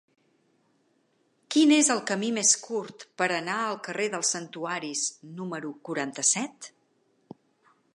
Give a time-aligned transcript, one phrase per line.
[1.55, 5.07] Quin és el camí més curt per anar al carrer dels Santuaris
[5.41, 6.77] número quaranta-set?